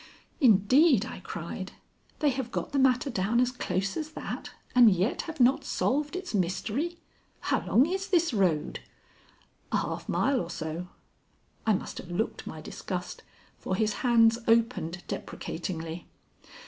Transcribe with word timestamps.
"Indeed!" 0.39 1.05
I 1.05 1.19
cried. 1.19 1.73
"They 2.21 2.31
have 2.31 2.49
got 2.51 2.71
the 2.71 2.79
matter 2.79 3.11
down 3.11 3.39
as 3.39 3.51
close 3.51 3.95
as 3.95 4.13
that, 4.13 4.49
and 4.73 4.89
yet 4.89 5.21
have 5.29 5.39
not 5.39 5.63
solved 5.63 6.15
its 6.15 6.33
mystery? 6.33 6.97
How 7.41 7.63
long 7.67 7.85
is 7.85 8.07
this 8.07 8.33
road?" 8.33 8.79
"A 9.71 9.77
half 9.77 10.09
mile 10.09 10.41
or 10.41 10.49
so." 10.49 10.87
I 11.67 11.73
must 11.75 11.99
have 11.99 12.09
looked 12.09 12.47
my 12.47 12.61
disgust, 12.61 13.21
for 13.59 13.75
his 13.75 13.93
hands 14.01 14.39
opened 14.47 15.03
deprecatingly. 15.07 16.07